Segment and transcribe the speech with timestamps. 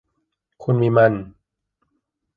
[0.63, 1.13] คุณมีมัน